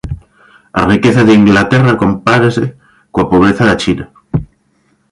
A 0.79 0.81
riqueza 0.93 1.21
de 1.27 1.37
Inglaterra 1.41 1.99
compárase 2.03 2.65
coa 3.13 3.29
pobreza 3.31 3.63
da 3.69 3.79
China. 3.83 4.05